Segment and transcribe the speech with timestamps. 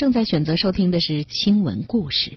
[0.00, 2.32] 正在选择收听的是新闻故事。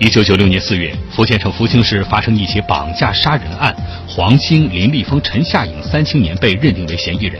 [0.00, 3.76] 一九九六年四月，福建省福清市发生一起绑架杀人案，
[4.08, 7.38] 黄兴、林立峰、陈夏颖三青年被认定为嫌疑人。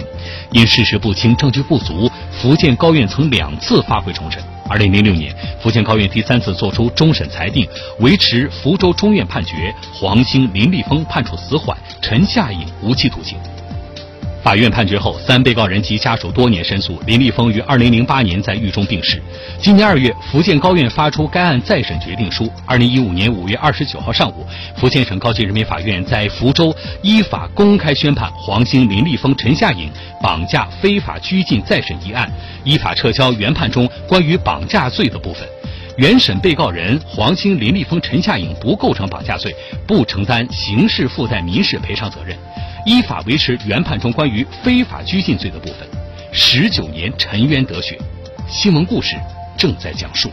[0.52, 4.38] 因事实不清、证据不足，福建高院曾两次发回重审。
[4.68, 7.66] 二零零六年，福建高院第三次作出终审裁定，
[8.00, 13.38] 维持福州中院判决，黄兴、林立峰判处死缓，陈夏颖无期徒刑。
[14.44, 17.00] 法院判决后，三被告人及家属多年申诉。
[17.06, 19.18] 林立峰于二零零八年在狱中病逝。
[19.58, 22.52] 今年二月，福建高院发出该案再审决定书。
[22.66, 24.46] 二零一五年五月二十九号上午，
[24.76, 32.30] 福建省高级人民法院在福州依法公开宣判黄兴、林立峰、陈夏颖绑架非法拘禁再审一案，
[32.64, 35.48] 依法撤销原判中关于绑架罪的部分。
[35.96, 39.54] 原审被告人黄兴、林立峰、陈夏颖不构成绑架罪，
[39.86, 42.36] 不承担刑事附带民事赔偿责任。
[42.86, 45.88] 依法维持原判中关于非法拘禁罪的部分，
[46.34, 47.98] 十九年沉冤得雪。
[48.46, 49.16] 新闻故事
[49.56, 50.30] 正在讲述。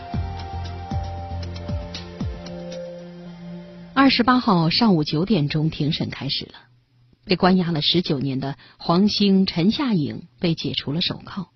[3.94, 6.52] 二十八号上午九点钟，庭审开始了。
[7.24, 11.48] 被关押了十九年的黄兴、陈夏颖被解除了手铐。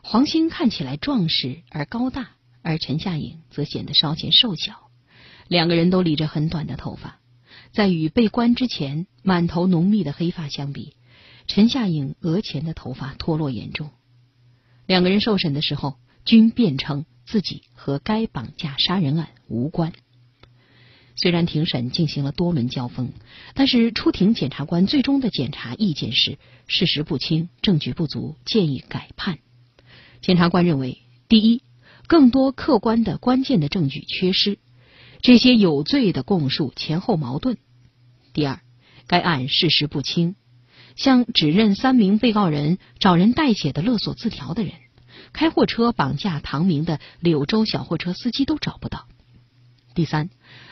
[0.00, 2.28] 黄兴看起来壮实而高大，
[2.62, 4.74] 而陈夏颖则显得稍显瘦小。
[5.48, 7.18] 两个人都理着很短的头发。
[7.72, 10.92] 在与被关之前满头浓密的黑发相比，
[11.46, 13.90] 陈夏颖额前的头发脱落严重。
[14.86, 19.94] 两个人受审的时候均辩称自己和该绑架杀人案无关。
[21.16, 23.12] 虽然庭审进行了多轮交锋，
[23.54, 29.38] 但是出庭检察官最终的检察意见是事实不清、证据不足，建议改判。
[30.20, 31.62] 检察官认为，第一，
[32.06, 34.58] 更多客观的关键的证据缺失。
[35.22, 37.56] 这些有罪的供述前后矛盾。
[38.34, 38.60] 第二，
[39.06, 40.36] 该案事实不清，
[40.96, 44.72] 像指认三名被告人找人代写的勒索字条的人，
[45.32, 49.06] 开货车绑架唐明的柳州小货车司机都找不到。
[49.94, 50.30] 第三，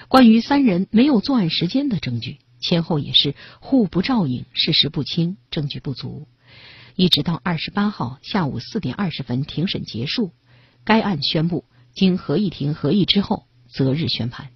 [0.09, 6.27] 关于三人没有作案时间的证据前后也是互不照应，事实不清，证据不足。
[6.97, 10.33] 一直到二十八号下午四点二十分，庭审结束，
[10.85, 13.47] 该案宣布经合议庭合议之后。
[13.75, 14.51] 择日宣判。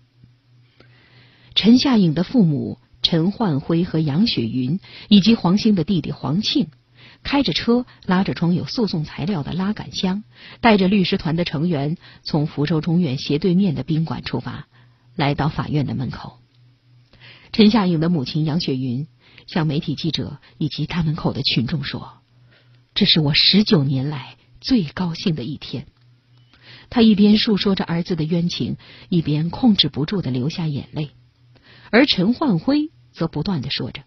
[1.54, 6.66] 陈夏颖的父母陈焕辉和杨雪云，以及黄兴的弟弟黄庆，
[7.22, 10.24] 开着车，拉着装有诉讼材料的拉杆箱，
[10.60, 14.66] 带着律师团的成员，从福州中院斜对面的宾馆出发，
[15.14, 16.38] 来到法院的门口。
[17.52, 19.06] 陈夏颖的母亲杨雪云
[19.46, 22.14] 向媒体记者以及大门口的群众说
[22.92, 25.86] ：“这是我十九年来最高兴的一天。”
[26.90, 28.76] 他一边诉说着儿子的冤情，
[29.08, 31.10] 一边控制不住的流下眼泪，
[31.92, 34.02] 而陈焕辉则不断的说着：“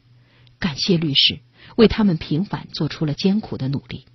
[0.59, 1.39] 感谢律师
[1.75, 4.05] 为他们平反做出了艰苦的努力。”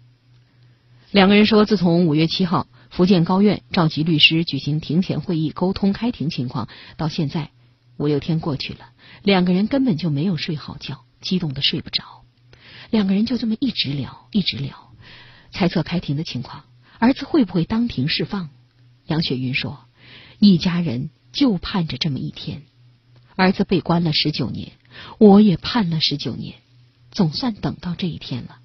[1.10, 7.50] 两个人说，自从五月七号福建高院召集律师举行庭前会议沟通开庭情况到现在
[7.96, 8.90] 五六天过去了，
[9.22, 12.24] 两个人根本就没有睡好觉，激动的睡不着。
[12.90, 14.92] 两个人就这么一直聊，一直聊，
[15.50, 16.64] 猜测开庭的情况。
[16.98, 18.50] 儿子会不会当庭释放？
[19.06, 19.86] 杨雪云说
[20.38, 22.62] ：“一家人就盼着这么一天。
[23.36, 24.72] 儿子被关了十九年，
[25.18, 26.56] 我也盼了十九年，
[27.10, 28.58] 总算等到这一天了。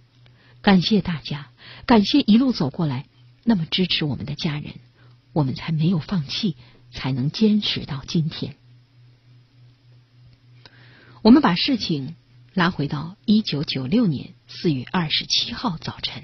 [0.62, 1.52] 感谢大家，
[1.86, 3.06] 感谢一路走过来
[3.44, 4.74] 那么支持我们的家人，
[5.34, 6.58] 我们才没有放弃，
[6.92, 8.56] 才能坚持到今天。”
[11.22, 12.16] 我们把事情
[12.54, 16.24] 拉回到一九九六年四月二十七号早晨。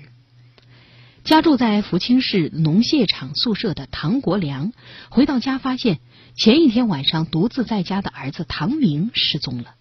[1.26, 4.72] 家住在福清市农械厂宿舍的唐国良
[5.10, 6.00] 回到家，发现
[6.36, 9.76] 前一天晚上独自在家的儿子唐明失踪了。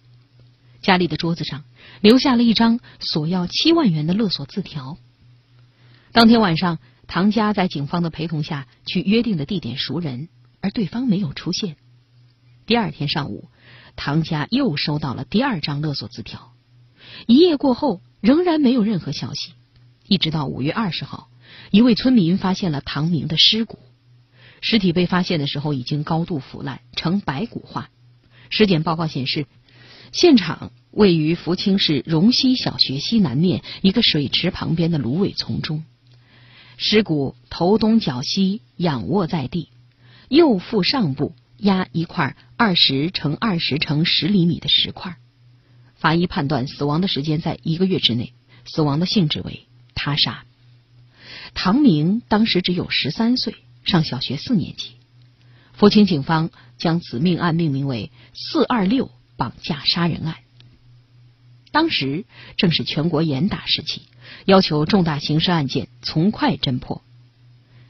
[0.85, 1.63] 家里的桌子上
[1.99, 4.99] 留下了一张索要七万元的勒索字条。
[6.11, 10.29] 当天晚上，唐家在警方的陪同下去约定的地点赎人，
[10.61, 11.75] 而对方没有出现。
[12.67, 13.49] 第二天上午，
[13.95, 16.53] 唐家又收到了第二张勒索字条。
[17.25, 19.53] 一夜过后，仍然没有任何消息，
[20.07, 21.29] 一直到五月二十号。
[21.71, 23.79] 一位村民发现了唐明的尸骨，
[24.61, 27.89] 尸体被发现的时候已经高度腐烂，呈白骨化。
[28.51, 29.47] 尸检报告显示，
[30.15, 35.83] 现场位于福清市荣西小学西南面一个水池旁边的芦苇丛中。
[36.77, 39.67] 尸骨头东脚西，仰卧在地，
[40.29, 45.17] 右腹上部压一块二十乘二十乘十厘米的石块。
[45.95, 48.31] 法医判断死亡的时间在一个月之内，
[48.65, 50.45] 死亡的性质为他杀。
[51.53, 53.53] 唐明当时只有十三岁，
[53.83, 54.91] 上小学四年级。
[55.73, 60.35] 福清警方将此命案命名为“四二六绑架杀人案”。
[61.71, 64.03] 当时正是全国严打时期，
[64.45, 67.01] 要求重大刑事案件从快侦破。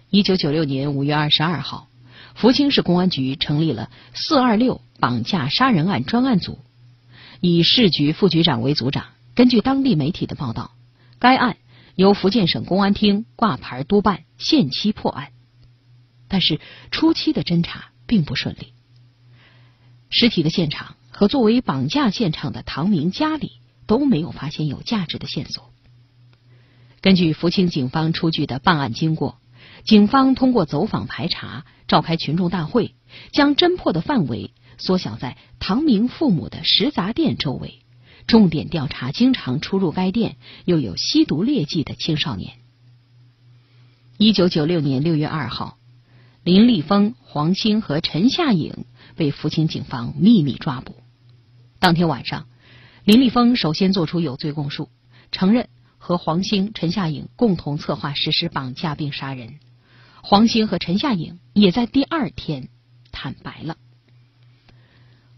[0.10, 1.88] 一九九六年五月二十二号，
[2.34, 6.58] 福清市公安局成立了“四二六”绑架杀人案专案组，
[7.42, 9.08] 以市局副局长为组长。
[9.36, 10.72] 根据当地媒体的报道，
[11.20, 11.58] 该案
[11.96, 15.30] 由福建省公安厅挂牌督办，限期破案。
[16.28, 16.60] 但是
[16.90, 18.74] 初期的侦查并不顺利，
[20.10, 23.54] 尸体的现场和作为绑架现场的唐明家里
[23.88, 25.72] 都没有发现有价值的线索。
[27.00, 29.40] 根据福清警方出具的办案经过，
[29.86, 32.96] 警方通过走访排查、召开群众大会，
[33.32, 37.80] 将侦破的范围缩小在唐明父母的食杂店周围。
[38.28, 40.36] 重点调查经常出入该店
[40.66, 42.54] 又有吸毒劣迹的青少年。
[44.18, 45.78] 一九九六年六月二号，
[46.44, 48.86] 林立峰、黄兴和陈夏颖
[49.16, 51.05] 被福清警方秘密抓捕。
[51.80, 52.48] 当天晚上，
[53.04, 54.90] 林立峰首先作出有罪供述，
[55.32, 59.60] 承认和黄兴、陈夏颖共同策划实施绑架并杀人。
[60.22, 62.70] 黄兴和陈夏颖也在第二天
[63.12, 63.78] 坦白了。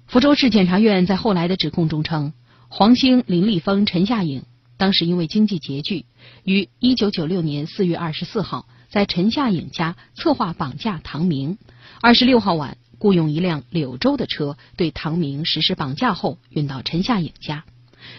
[0.06, 2.34] 福州市检察院在后来的指控中称。
[2.70, 4.44] 黄兴、林立峰、陈夏颖
[4.76, 6.06] 当时因为经济拮据，
[6.44, 11.58] 于一九九六年四月二十四号在陈夏颖家策划绑架唐明。
[12.02, 17.64] 二十六号晚，雇用一辆柳州的车对唐明实施绑架后，运到陈夏颖家。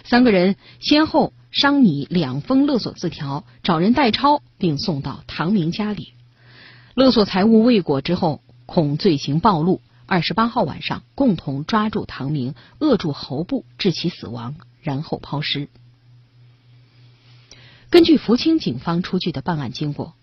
[0.04, 6.12] 三个人先后商拟两封勒索字条，找人代抄，并送到唐明家里。
[6.94, 9.80] 勒索财物未果之后，恐罪行暴露。
[10.06, 15.68] 二十八号晚上，共同抓住唐明，扼住喉部，致其死亡，然后抛尸。
[17.90, 20.14] 根据福清警方出具的办案经过，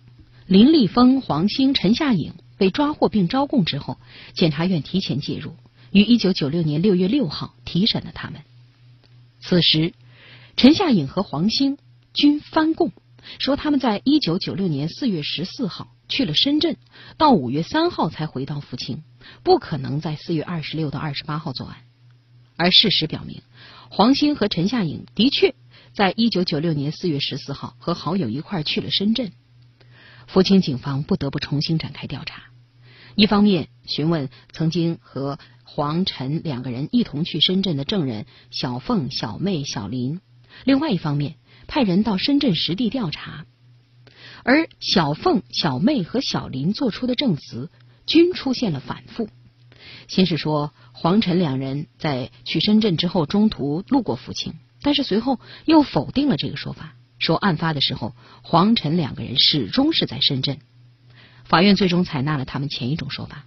[0.47, 3.97] 林立峰、黄兴、陈夏颖被抓获并招供之后，
[4.33, 5.55] 检察院提前介入，
[5.91, 8.41] 于一九九六年六月六号提审了他们。
[9.39, 9.93] 此时，
[10.55, 11.77] 陈夏颖和黄兴
[12.13, 12.91] 均翻供，
[13.39, 16.77] 说他们在一九九六年四月十四号去了深圳，
[17.17, 19.03] 到五月三号才回到福清。
[19.43, 21.77] 不可能在四月二十六到二十八号作案，
[22.55, 23.41] 而事实表明，
[23.89, 25.55] 黄兴和陈夏颖的确
[25.93, 29.31] 在一九九六年四月十四号和好友一块去了深圳。
[30.27, 32.43] 福清警方不得不重新展开调查，
[33.15, 40.19] 一方面询问曾经和黄陈两个人一同去深圳的证人小凤、小妹、小林；
[40.63, 41.35] 另外一方面
[41.67, 43.45] 派人到深圳实地调查，
[44.43, 47.69] 而小凤、小妹和小林做出的证词。
[48.07, 49.29] 均出现了反复。
[50.07, 60.59] 先是说黄陈两人在去深圳之后中途路过福清，但是随后又否定了这个说法，说案发的时候黄陈两个人始终是在深圳。
[61.45, 63.45] 法院最终采纳了他们前一种说法。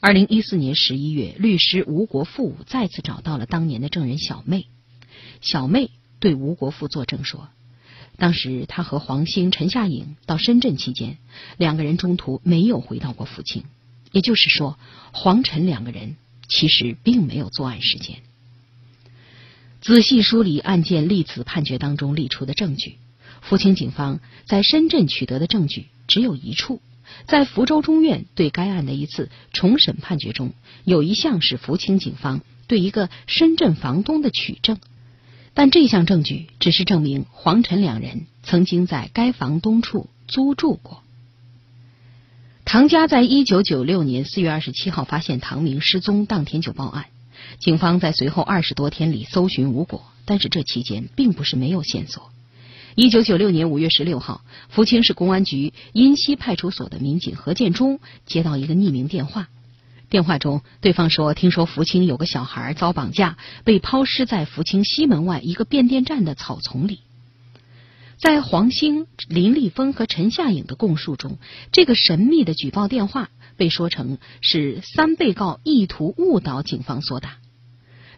[0.00, 4.66] 二零一四年十一月，律师吴国富再次找到了当年的证人小妹，
[5.40, 5.90] 小妹
[6.20, 7.48] 对吴国富作证说。
[8.16, 11.18] 当时他和黄兴、陈夏颖到深圳期间，
[11.56, 13.64] 两个人中途没有回到过福清，
[14.10, 14.78] 也就是说，
[15.12, 16.16] 黄陈两个人
[16.48, 18.18] 其实并没有作案时间。
[19.80, 22.96] 仔细梳理案件历次判决当中立出的证据，
[23.40, 26.80] 福清警方在深圳取得的证据只有一处，
[27.26, 30.52] 在福州中院对该案的一次重审判决中，
[30.84, 34.78] 有一项是福清警方对一个深圳房东的取证。
[35.54, 41.02] 但这项证据只是证明黄陈两人曾经在该房东处租住过。
[42.64, 47.06] 唐家在一九九六年四月二十七号发现唐明失踪，当天就报案。
[47.58, 52.30] 警方在随后二十多天里搜寻无果，但是这期间并不是没有线索。
[52.94, 59.48] 一九九六年五月十六号，福清市公安局阴西派出所的民警何建忠接到一个匿名电话。
[60.10, 67.00] 电话中，对方说：“听说福清有个小孩遭绑架，被抛尸在福清西门外一个变电站的草丛里。”
[68.18, 71.38] 在黄兴、林立峰和陈夏颖的供述中，
[71.70, 77.36] 这个神秘的举报电话被说成是三被告意图误导警方所打。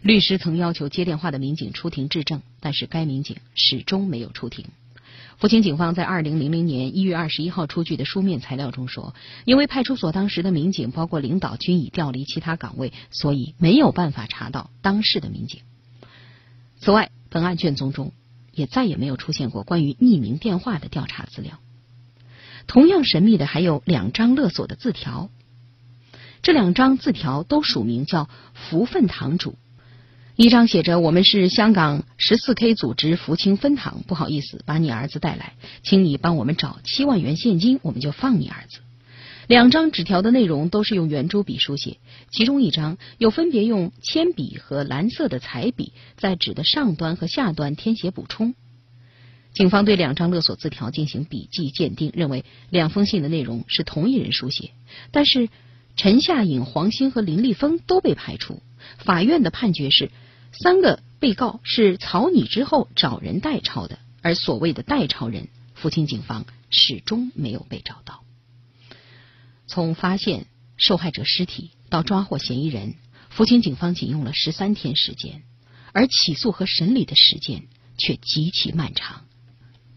[0.01, 4.65] 律师曾要求接电话的民警出庭质证，但是该民警始终没有出庭。
[5.37, 15.61] 福清警方在二零零零年一月二十一号出具的书面材料中说，因为派出所当时的民警包括领导均已调离其他岗位，所以没有办法查到当事的民警。
[16.79, 18.11] 此外，本案卷宗中
[18.51, 21.59] 也再也没有出现过关于匿名电话的调查资料。
[22.67, 25.29] 同样神秘的还有两张勒索的字条，
[26.41, 29.57] 这两张字条都署名叫福分堂主。
[30.37, 35.53] 一张写着：“我们是香港十四 K 组织福清分堂，不好意思，把你儿子带来，
[35.83, 38.79] 请你帮我们找七万元现金，我们就放你儿子。”
[39.47, 41.97] 两张纸条的内容都是用圆珠笔书写，
[42.31, 48.55] 其中一张又分别用铅笔和蓝色的彩笔在纸的上端和下端填写补充。
[49.53, 54.71] 警方对两张勒索字条进行笔迹鉴定，认为两封信的内容是同一人书写，
[55.11, 55.49] 但是
[55.97, 58.61] 陈夏颖、黄兴和林立峰都被排除。
[58.97, 60.09] 法院的判决是，
[60.53, 68.23] 三个被告是草拟之后找人代抄的，而所谓的代抄人，福清警方始终没有被找到。
[69.67, 70.45] 从发现
[70.77, 72.95] 受害者尸体到抓获嫌疑人，
[73.29, 75.43] 福清警方仅用了十三天时间，
[75.91, 77.63] 而起诉和审理的时间
[77.97, 79.25] 却极其漫长。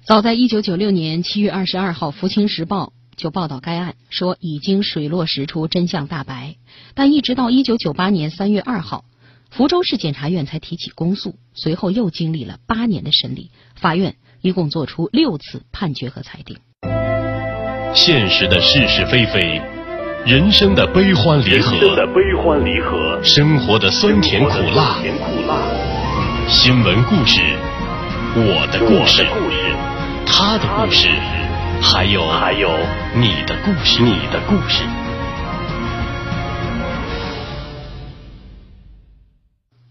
[0.07, 6.57] 早在一九九六年七月二十二号，《福清时报》就报道该案，说已经水落石出，真相大白。
[6.95, 9.07] 但一直到一九九八年三月二号，
[9.51, 16.59] 福州市检察院才提起公诉，随后又经历了八年的审理，法院一共作出六次判决和裁定。
[17.95, 19.63] 现实的是是非非，
[20.27, 25.63] 人生的悲欢离合，的悲欢离合，生活的酸甜苦辣，甜苦辣，
[26.47, 27.41] 新闻故事，
[28.37, 29.27] 我的故事。
[30.27, 31.09] 他的故事，
[31.81, 32.69] 还有还有
[33.17, 34.85] 你的故事，你的故事。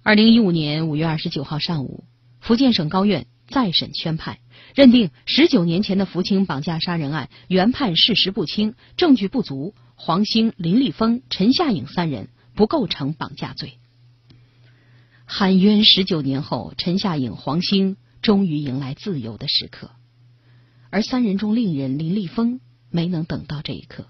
[0.03, 2.03] 二零一五年五月二十九号上午，
[2.41, 4.39] 福建省高院再审宣判，
[4.75, 13.79] 认定十九年前的福清绑架杀人案原判事实不清、证据不足，黄兴、林立峰、陈夏颖三人不构成绑架罪。
[15.25, 19.89] 喊冤十九年后，陈夏颖、黄兴终于迎来自由的时刻。
[20.93, 22.59] 而三人中另一人林立峰
[22.91, 24.05] 没能等到这一刻，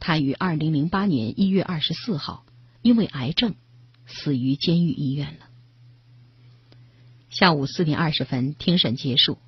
[0.00, 2.44] 他于二零零八年一月二十四号
[2.82, 3.54] 因为癌症
[4.04, 5.46] 死于监狱医院了。
[7.30, 9.38] 下午四点二十分，庭审结束。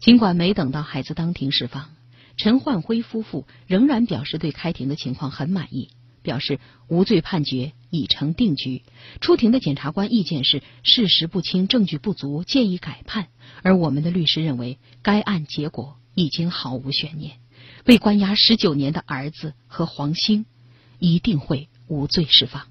[0.00, 1.90] 尽管没等到孩子当庭释放，
[2.36, 5.90] 陈焕辉夫妇仍然表示对开庭的情况很满意，
[6.22, 8.82] 表示无罪判决已成定局。
[9.20, 13.28] 出庭的检察官意见是事实不清、证据不足，建议改判。
[13.62, 15.98] 而我们的律师认为，该案结果。
[16.20, 17.32] 已经毫无悬念，
[17.82, 20.44] 被关押十九年的儿子和黄兴
[20.98, 22.62] 一定会无罪释放。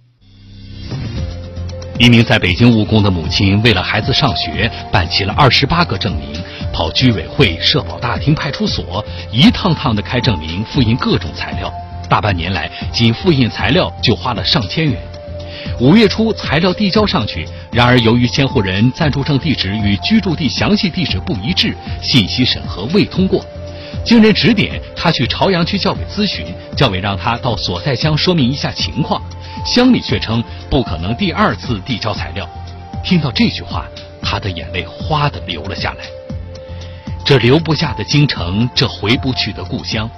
[1.98, 6.42] 一名在北京务工的母亲，为了孩子上学，办齐了二十八个证明，
[6.72, 9.04] 跑居委会、社保大厅、派出所，
[9.34, 11.74] 一趟趟的开证明、复印各种材料。
[12.08, 15.02] 大半年来，仅复印材料就花了上千元。
[15.82, 23.46] 五月初，材料递交上去，然而由于监护人暂住证地址与居住地详细地址不一致，信息审核未通过。
[24.04, 26.46] 经人指点，他去朝阳区教委咨询，
[26.76, 29.22] 教委让他到所在乡说明一下情况，
[29.66, 32.50] 乡里却称不可能第二次递交材料。
[33.04, 33.86] 听到这句话，
[34.22, 36.06] 他的眼泪哗的流了下来。
[37.24, 40.10] 这留不下的京城，这回不去的故乡，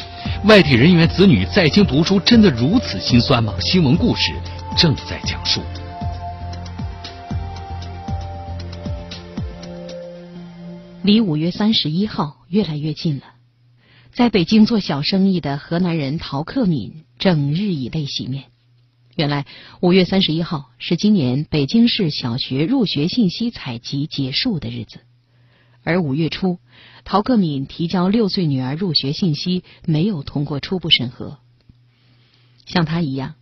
[0.46, 3.54] 外地人员子女在京读书，真的如此心酸吗？
[3.60, 4.32] 新闻故事。
[4.78, 5.62] 正在讲述。
[11.04, 13.24] 离五月三十一号越来越近了，
[14.14, 18.44] 在北京做小生意的河南人陶克敏整日以泪洗面。
[19.16, 19.48] 原来
[19.82, 25.00] 五月三十一号是今年北京市小学入学信息采集结束的日子，
[25.84, 26.60] 而五月初，
[27.04, 31.40] 陶克敏提交六岁女儿入学信息没有通过初步审核。
[32.68, 33.36] 像他一样。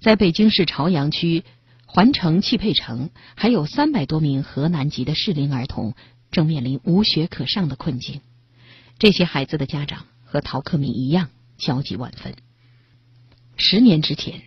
[0.00, 1.44] 在北京市朝阳区
[1.86, 5.94] 环城汽配城，还有三百多名河南籍的适龄儿童
[6.34, 8.20] 正面临无学可上的困境。
[8.98, 12.34] 这些孩子的家长和陶克敏一样焦急万分。
[13.56, 14.42] 十年之前，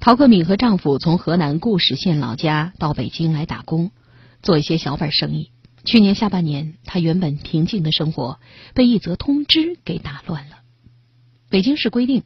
[0.00, 3.90] 陶克敏和丈夫从河南固始县老家到北京来打工，
[4.42, 5.50] 做一些小本生意。
[5.84, 8.40] 去年下半年，他原本平静的生活
[8.72, 10.60] 被一则通知给打乱了。
[11.50, 12.22] 北京市规定。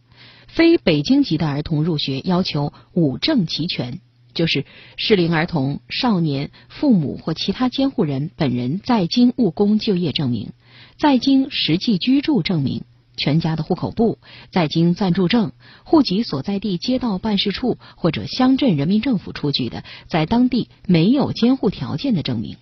[0.53, 4.01] 非北京籍的儿童入学要求五证齐全，
[4.35, 4.65] 就是
[4.97, 10.53] 适龄儿童、少年、父母或其他监护人本人在京务工就业证明、
[10.99, 12.85] 在京实际居住证明、
[13.17, 14.19] 全家的户口簿、
[14.51, 15.53] 在京暂住证、
[15.85, 22.57] 户籍所在地街道办事处或者乡镇人民政府出具的在当地没有监护条件的证明。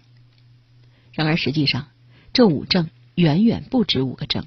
[1.12, 1.88] 然而，实际上
[2.32, 4.44] 这五证远远不止五个证。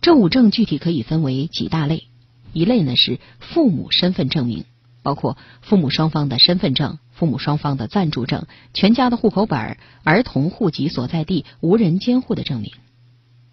[0.00, 2.04] 这五证具体可以分为几大类。
[2.52, 4.64] 一类呢是父母身份证明，
[5.10, 12.70] 包括父母双方的身份证、父母双方的暂住证、全家的户口本、儿童户籍所在地无人监护的证明。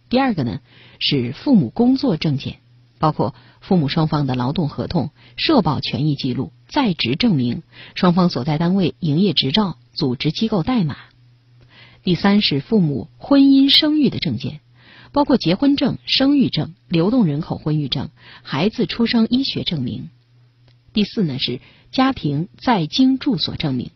[0.07, 0.59] 第二个呢
[0.99, 2.57] 是父母工作证件，
[2.99, 7.63] 包括父母双方的劳动合同、社保权益记录、在职证明、
[7.95, 10.95] 双方所在单位营业执照、组织机构代码。
[12.03, 14.59] 第三是父母婚姻生育的证件。
[15.11, 18.09] 包括结婚证、生育证、流动人口婚育证、
[18.43, 20.09] 孩子出生医学证明。
[20.97, 21.61] 第四呢是
[21.91, 23.91] 家庭在京住所证明，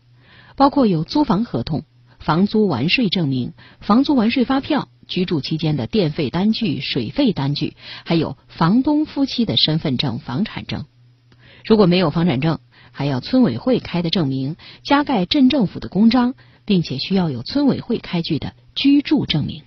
[0.54, 1.82] 包括有租房合同、
[2.20, 10.84] 房租完税证明、房租完税发票、居住期间的电费单据、水费单据，还有房东夫妻的身份证、房产证。
[11.64, 12.60] 如果没有房产证，
[12.92, 14.54] 还要村委会开的证明，
[14.84, 19.64] 加盖镇政府的公章，并且需要有村委会开具的居住证明。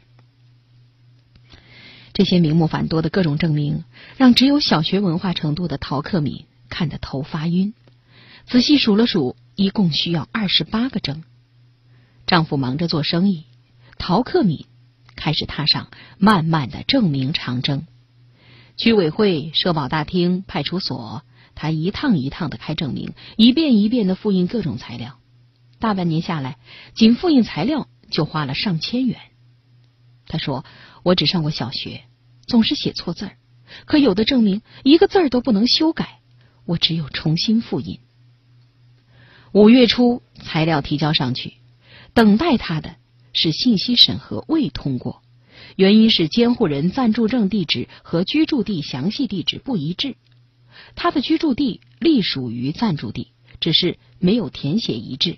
[2.14, 3.84] 这些名目繁多的各种证明，
[4.16, 7.74] 让只有小学文化程度的陶克敏看得头发晕。
[8.46, 11.24] 仔细数了数，一共需要二十八个证。
[12.28, 13.46] 丈夫忙着做生意，
[13.98, 14.66] 陶克敏
[15.16, 17.86] 开始踏上漫漫的证明长征。
[18.78, 21.24] 居委会、社保大厅、派出所。
[21.58, 25.20] 他一趟一趟的开证明，一遍一遍的复印各种材料，
[25.80, 26.58] 大半年下来，
[26.96, 29.18] 仅复印材料就花了上千元。
[30.28, 30.66] 他说
[31.02, 32.02] ：“我只上过小学，
[32.46, 33.38] 总是写错字儿，
[33.86, 36.20] 可有的证明一个字儿都不能修改，
[36.66, 38.00] 我只有重新复印。”
[39.54, 41.54] 五月初，材料提交上去，
[42.14, 42.98] 等待他的
[43.34, 45.22] 是信息审核未通过，
[45.78, 50.18] 原因是监护人暂住证地址和居住地详细地址不一致。
[50.96, 53.30] 他的居住地隶属于暂住地，
[53.62, 55.38] 只是没有填写一致。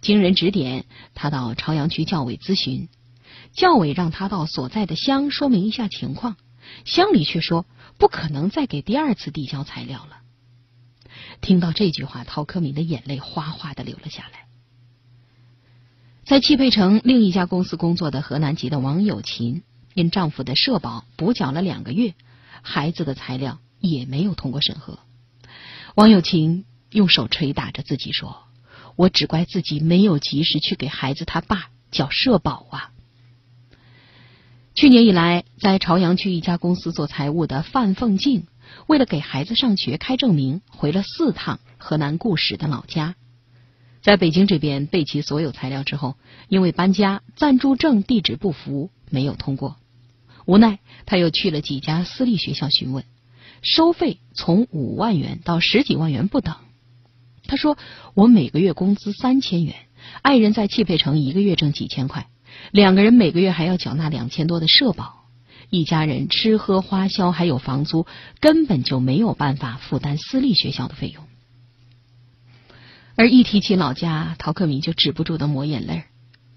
[0.00, 2.88] 经人指点，他到朝阳区教委咨询，
[3.52, 6.36] 教委让他到所在的乡说明一下情况，
[6.84, 7.64] 乡里却说
[7.96, 10.16] 不可能再给第二次递交材料了。
[11.40, 14.46] 听到这句话，陶克敏的眼泪哗哗的流了下来。
[16.24, 19.62] 在汽配城另一家公司工作的河南籍的王有琴，
[19.94, 22.14] 因丈夫的社保补缴了两个月，
[22.62, 23.58] 孩子的材料。
[23.82, 24.98] 也没有通过审核。
[25.94, 28.42] 王有琴用手捶打着自己说
[28.94, 32.92] ：“我只怪自己没有及时去给孩子他爸缴社保啊！”
[34.76, 38.46] 去年以来，在朝阳区一家公司做财务的范凤静，
[38.86, 43.14] 为了给孩子上学开证明，回了四趟河南固始的老家。
[44.02, 46.16] 在北京这边备齐所有材料之后，
[46.48, 49.76] 因为搬家，暂住证地址不符，没有通过。
[50.46, 53.04] 无奈，他又去了几家私立学校询问。
[53.62, 56.54] 收费从五万元到十几万元不等。
[57.46, 57.76] 他说
[58.14, 59.74] ：“我每个月工资三千元，
[60.22, 62.28] 爱人在汽配城一个月挣几千块，
[62.70, 65.19] 两个人每个月还要缴纳两千多的社保，
[65.70, 68.06] 一家人吃喝花销还有房租，
[68.40, 71.24] 根本就没有办法负担私立学校的费用。”
[73.16, 76.04] 而一提起老家，陶克敏就止不住的抹眼泪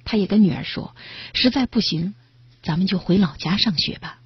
[0.04, 0.96] 他也跟女儿说
[1.34, 2.16] ：“实在不行，
[2.62, 4.20] 咱们就回老家上学吧。”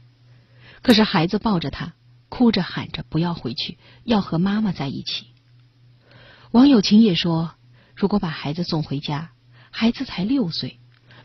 [0.81, 1.93] 可是孩子抱着他。
[2.29, 5.27] 哭着喊着不要回去，要和妈妈在一起。
[6.51, 7.51] 王有琴也说，
[7.95, 9.31] 如果把孩子送回家，
[9.71, 10.77] 孩子才六岁，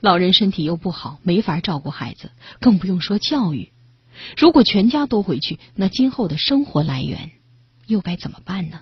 [0.02, 3.70] 老人身体又不好，没法照顾孩子，更不用说教育。
[4.36, 7.30] 如果全家都回去，那今后的生活来源
[7.86, 8.80] 又该怎么办呢？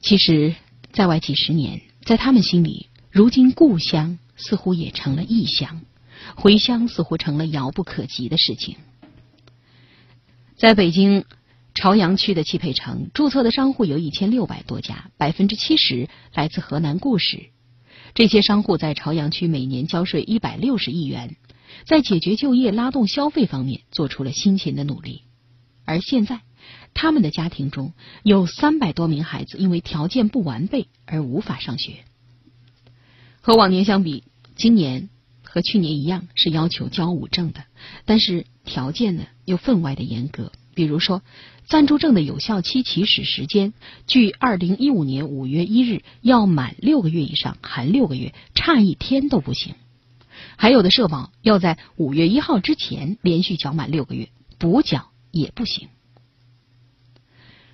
[0.00, 0.54] 其实，
[0.92, 5.80] 在外几十年，在他们心里，如今故乡似乎也成了异乡，
[6.36, 8.76] 回乡似乎成了遥不可及的事情。
[10.56, 11.24] 在北京
[11.74, 17.50] 朝阳区的汽配城，注册的商户有一千六百多家，百分之七十来自河南固始。
[18.16, 21.36] 这些商户在朝阳区每年交税一百六十亿元，
[21.84, 25.22] 在解决就业、拉动消费方面做出了辛勤的努力。
[25.84, 26.40] 而现在，
[26.94, 32.04] 他们的家庭中有三百多名孩子因为条件不完备而无法上学。
[33.42, 34.24] 和往年相比，
[34.56, 35.10] 今年
[35.42, 37.64] 和去年一样是要求交五证的，
[38.04, 38.46] 但是。
[38.68, 41.22] 条件呢又分外的严格，比如说，
[41.66, 43.72] 暂住证的有效期起始时间，
[44.06, 49.74] 距二零一五年五月一日要满六个月以上，含六个月，差一天都不行。
[50.56, 55.88] 还有的社保要在五月一号之前连续缴满六个月，补缴也不行。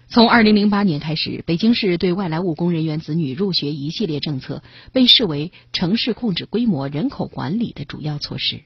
[0.09, 4.62] 从二零零八年开始，北京市对外来务工人员子女入学一系列政策
[4.93, 8.61] 被视为城市控制规模、人口管理的主要措施。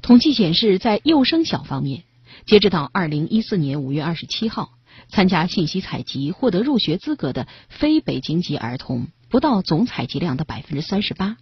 [0.00, 2.04] 统计显示，在幼升小方面，
[2.46, 4.72] 截止到二零一四年五月二十七号，
[5.08, 11.36] 参加信息采集获得入学资格的非北京籍儿童不到总采集量的百分之三十八。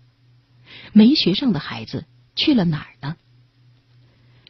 [0.92, 2.04] 没学上的孩子
[2.36, 3.16] 去了哪儿呢？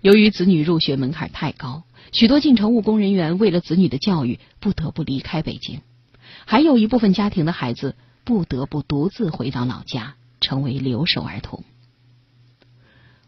[0.02, 5.80] 由于子女入学门槛太高，许多进城务工人员为了子女的教育不得不离开北京，
[6.46, 11.64] 还有一部分家庭的孩子不得不独自回到老家，成为留守儿童。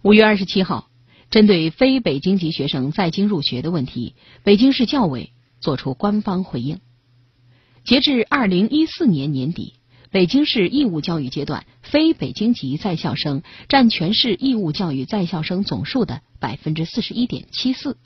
[0.03, 0.89] 五月二十七号，
[1.33, 4.15] 针对非北京籍学生在京入学的问题，
[4.45, 6.79] 北京市教委作出官方回应。
[7.85, 9.77] 截至二零一四年年底，
[10.11, 17.97] 北京市义务教育阶段非北京籍在校生占全市义务教育在校生总数的百分之四十一点七四，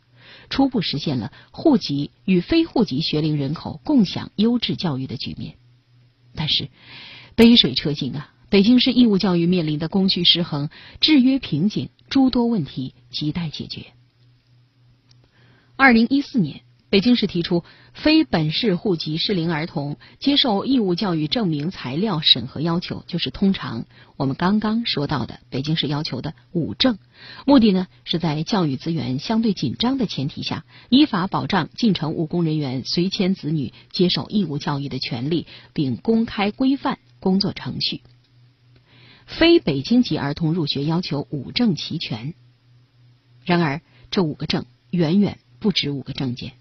[0.49, 5.57] 初步实现了户籍与非户籍学龄人口共享优质教育的局面。
[6.37, 6.69] 但是，
[7.35, 8.31] 杯水车薪啊！
[8.49, 13.87] 北京市义务教育面临的供需失衡、制约瓶颈诸多问题亟待解决。
[15.77, 16.61] 二零一四年。
[16.89, 26.97] 北京市提出，非本市户籍适龄儿童接受义务教育证明材料审核要求，就是通常我们刚刚说到的北京市要求的“五证”。
[27.45, 38.03] 目的呢，是在教育资源相对紧张的前提下，依法保障进城务工人员随迁子女接受义务教育的权利，并公开规范工作程序。
[39.27, 42.35] 非北京籍儿童入学要求五证齐全，
[43.45, 46.53] 然而这五个证远远不止五个证件。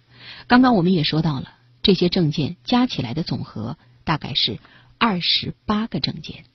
[0.47, 4.59] 刚刚我们也说到了，这些证件加起来的总和大概是
[4.97, 6.45] 二十八个证件。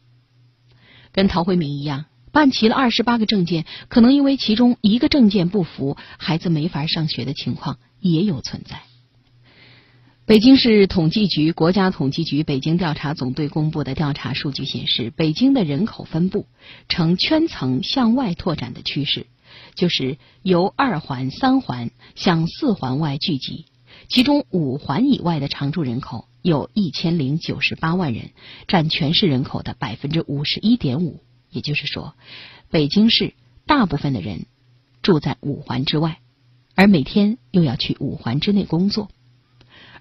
[1.13, 8.83] 跟陶慧敏一样，办齐了二十八个证件，可能因为其中一个证件不符，孩子没法上学的情况也有存在。
[10.31, 16.47] 北京市统计局、国家统计局北京调查总队公布的调查数据显示，北京的人口分布
[16.89, 19.27] 呈圈层向外拓展的趋势。
[19.75, 23.65] 就是由二环、三环向四环外聚集，
[24.09, 28.31] 其中五环以外的常住人口有一千零九十八万人，
[28.69, 31.25] 占全市人口的百分之五十一点五。
[31.51, 32.15] 也就是说，
[32.71, 33.35] 北京市
[33.67, 34.47] 大部分的人
[35.03, 36.21] 住在五环之外，
[36.77, 39.09] 而每天又要去五环之内工作。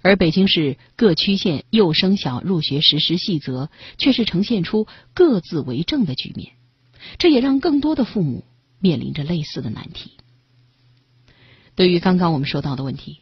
[0.01, 6.53] 而北京市各区县幼升小入学实施细则却是呈现出各自为政的局面，
[7.17, 8.43] 这也让更多的父母。
[8.81, 10.11] 面临着类似的难题。
[11.75, 13.19] 对于刚刚我们说到的问题，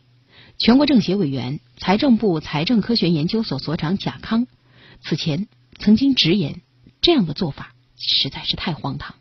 [0.60, 4.46] 全国政协委员、财政部财政科学研究所所长贾康
[5.02, 5.48] 此前
[5.80, 6.62] 曾经直言，
[7.02, 9.16] 这样的做法实在是太荒唐。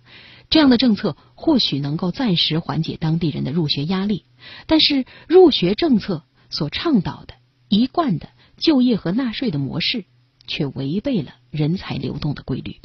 [0.51, 4.27] 这样的政策或许能够暂时缓解当地人的入学压力，
[4.67, 7.36] 但是入学政策所倡导的
[7.69, 10.05] 一贯的就业和纳税的模式，
[10.47, 12.77] 却违背了人才流动的规律。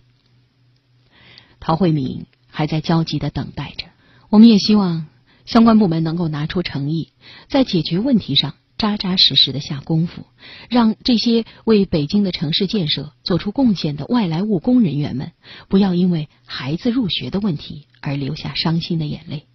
[1.59, 2.25] 陶慧敏。
[2.53, 3.85] 还在焦急的等待着。
[4.29, 5.07] 我们也希望
[5.45, 7.13] 相关部门能够拿出诚意，
[7.47, 10.25] 在解决问题上扎扎实实的下功夫，
[10.69, 15.31] 让这些为北京的城市建设做出贡献的外来务工人员们，
[15.69, 19.45] 不要因为孩子入学的问题而流下伤心的眼泪。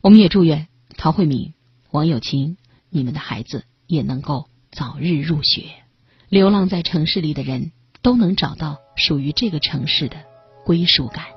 [0.00, 0.66] 我们也祝愿
[0.96, 1.54] 陶慧敏、
[1.92, 2.56] 王友琴，
[2.90, 5.70] 你们的孩子也能够早日入学，
[6.28, 7.72] 流浪在城市里的人
[8.02, 10.16] 都能找到属于这个城市的
[10.64, 11.35] 归属感。